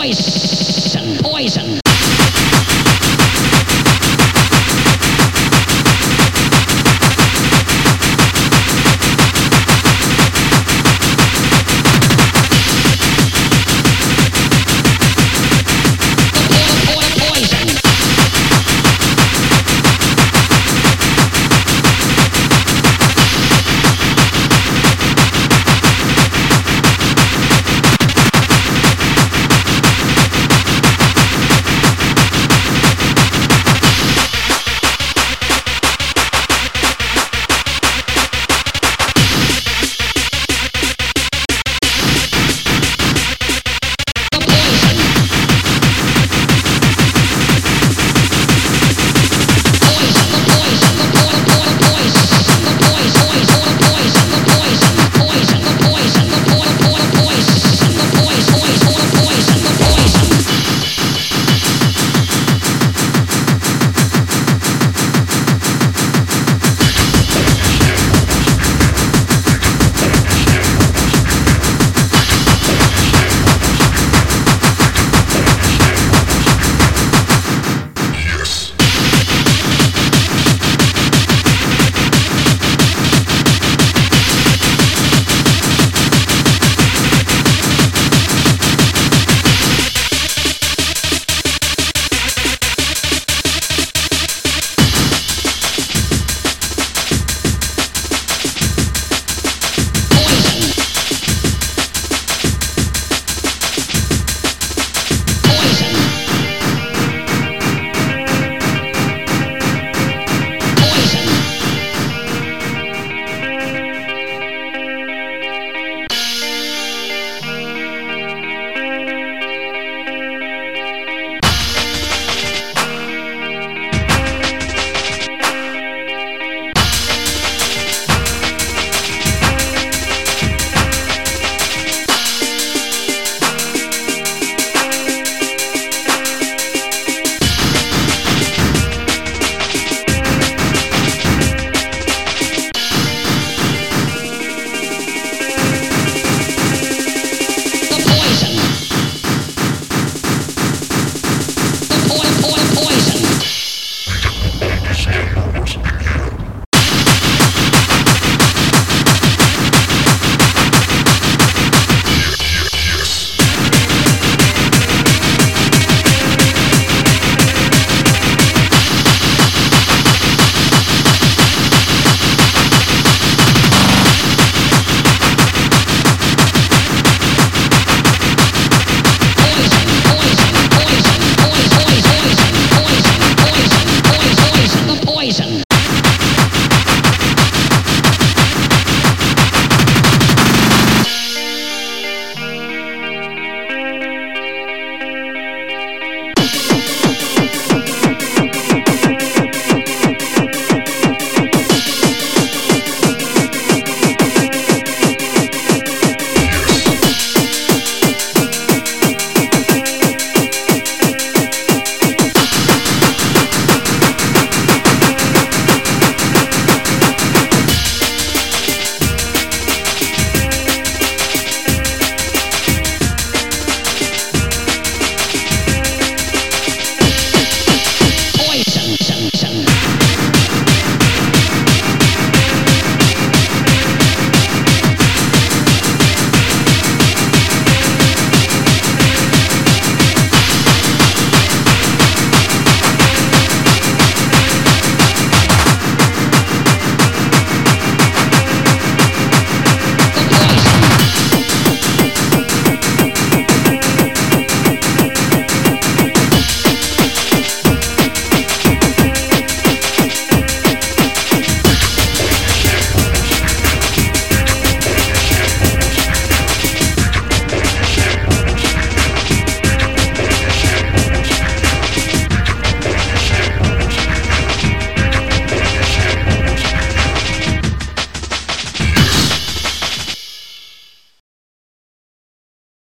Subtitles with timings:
[0.00, 0.39] voice.